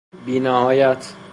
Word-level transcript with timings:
بینهایت 0.25 1.13